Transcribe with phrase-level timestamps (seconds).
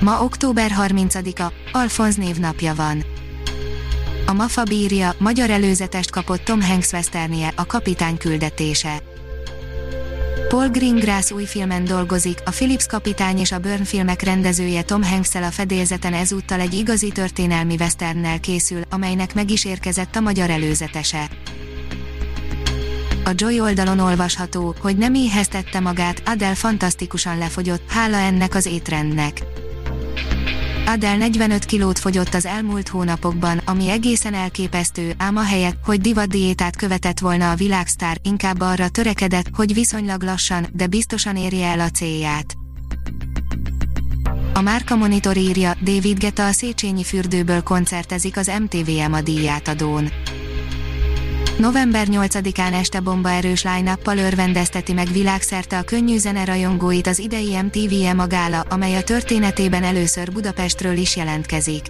[0.00, 3.04] Ma október 30-a, Alfonz névnapja van.
[4.26, 9.02] A MAFA bírja, magyar előzetest kapott Tom Hanks westernje, a kapitány küldetése.
[10.48, 15.34] Paul Greengrass új filmen dolgozik, a Philips kapitány és a Burn filmek rendezője Tom hanks
[15.34, 21.28] a fedélzeten ezúttal egy igazi történelmi westernnel készül, amelynek meg is érkezett a magyar előzetese.
[23.24, 29.59] A Joy oldalon olvasható, hogy nem éheztette magát, Adele fantasztikusan lefogyott, hála ennek az étrendnek.
[30.90, 36.76] Adele 45 kilót fogyott az elmúlt hónapokban, ami egészen elképesztő, ám a helyet, hogy divatdiétát
[36.76, 41.88] követett volna a világsztár, inkább arra törekedett, hogy viszonylag lassan, de biztosan érje el a
[41.88, 42.54] célját.
[44.54, 50.08] A Márka Monitor írja, David Geta a Széchenyi fürdőből koncertezik az MTVM a díjátadón.
[51.60, 58.20] November 8-án este bombaerős line örvendezteti meg világszerte a könnyű zene rajongóit az idei MTV
[58.20, 61.82] a gála, amely a történetében először Budapestről is jelentkezik.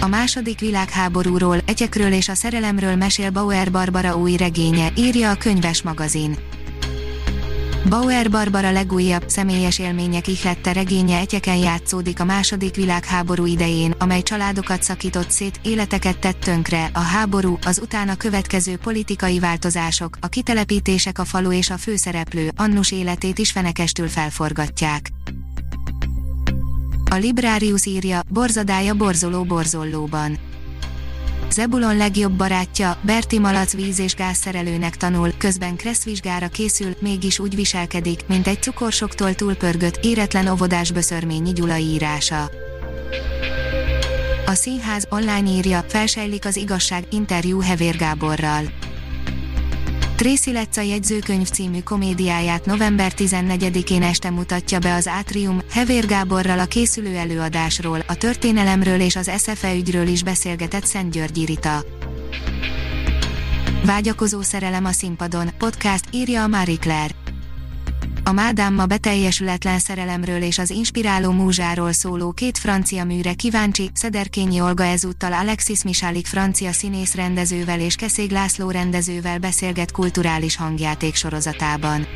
[0.00, 5.82] A második világháborúról, egyekről és a szerelemről mesél Bauer Barbara új regénye, írja a könyves
[5.82, 6.36] magazin.
[7.88, 14.82] Bauer Barbara legújabb, személyes élmények ihlette regénye egyeken játszódik a második világháború idején, amely családokat
[14.82, 21.24] szakított szét, életeket tett tönkre, a háború, az utána következő politikai változások, a kitelepítések a
[21.24, 25.10] falu és a főszereplő, Annus életét is fenekestül felforgatják.
[27.10, 30.38] A Librarius írja, borzadája borzoló borzollóban
[31.56, 38.26] Zebulon legjobb barátja, Berti Malac víz- és gázszerelőnek tanul, közben kresszvizsgára készül, mégis úgy viselkedik,
[38.26, 42.50] mint egy cukorsoktól túlpörgött, éretlen óvodás böszörményi Gyula írása.
[44.46, 48.62] A színház online írja, felsejlik az igazság, interjú Hevér Gáborral.
[50.16, 56.58] Tracy Letts a jegyzőkönyv című komédiáját november 14-én este mutatja be az Átrium, Hevér Gáborral
[56.58, 61.84] a készülő előadásról, a történelemről és az SFE ügyről is beszélgetett Szent Györgyi Rita.
[63.84, 67.25] Vágyakozó szerelem a színpadon, podcast írja a Marie Claire.
[68.28, 74.84] A Mádámma beteljesületlen szerelemről és az inspiráló múzsáról szóló két francia műre kíváncsi, Szederkényi Olga
[74.84, 82.06] ezúttal Alexis Misálik francia színész rendezővel és Keszég László rendezővel beszélget kulturális hangjáték sorozatában.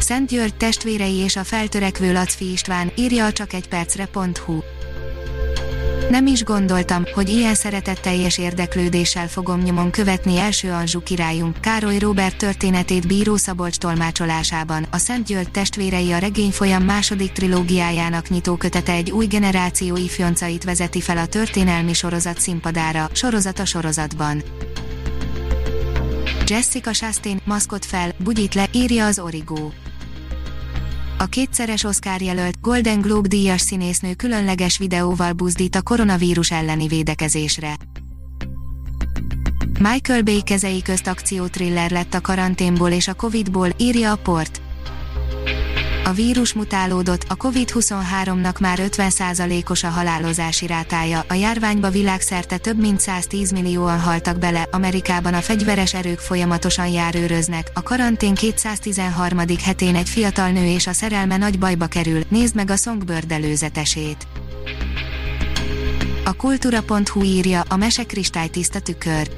[0.00, 4.58] Szent György testvérei és a feltörekvő Lacfi István, írja a csak egy percre.hu.
[6.10, 12.36] Nem is gondoltam, hogy ilyen szeretetteljes érdeklődéssel fogom nyomon követni első Anzsú királyunk, Károly Róbert
[12.36, 14.86] történetét Bíró Szabolcs tolmácsolásában.
[14.90, 21.00] A Szent György testvérei a regény folyam második trilógiájának nyitókötete egy új generáció ifjoncait vezeti
[21.00, 24.42] fel a történelmi sorozat színpadára, sorozat a sorozatban.
[26.46, 29.70] Jessica Chastain, maszkot fel, bugyit le, írja az Origo
[31.20, 37.76] a kétszeres Oscar jelölt Golden Globe díjas színésznő különleges videóval buzdít a koronavírus elleni védekezésre.
[39.78, 44.59] Michael Bay kezei közt akciótriller lett a karanténból és a Covidból, írja a port.
[46.10, 53.00] A vírus mutálódott, a COVID-23-nak már 50%-os a halálozási rátája, a járványba világszerte több mint
[53.00, 59.38] 110 millióan haltak bele, Amerikában a fegyveres erők folyamatosan járőröznek, a karantén 213.
[59.62, 64.26] hetén egy fiatal nő és a szerelme nagy bajba kerül, nézd meg a Songbird előzetesét.
[66.24, 69.30] A kultúra.hu írja, a mese kristálytiszta tükör.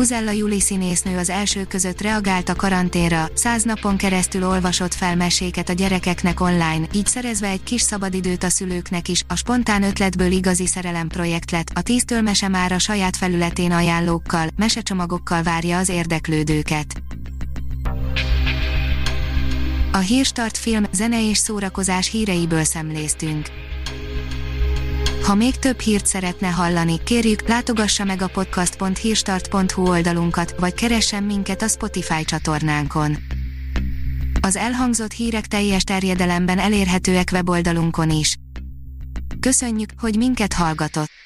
[0.00, 5.68] Huzella Juli színésznő az első között reagált a karanténra, száz napon keresztül olvasott fel meséket
[5.68, 10.66] a gyerekeknek online, így szerezve egy kis szabadidőt a szülőknek is, a spontán ötletből igazi
[10.66, 17.02] szerelem projekt lett, a tíztől mese már a saját felületén ajánlókkal, mesecsomagokkal várja az érdeklődőket.
[19.92, 23.48] A Hírstart film, zene és szórakozás híreiből szemléztünk.
[25.30, 31.62] Ha még több hírt szeretne hallani, kérjük, látogassa meg a podcast.hírstart.hu oldalunkat, vagy keressen minket
[31.62, 33.16] a Spotify csatornánkon.
[34.40, 38.36] Az elhangzott hírek teljes terjedelemben elérhetőek weboldalunkon is.
[39.40, 41.19] Köszönjük, hogy minket hallgatott!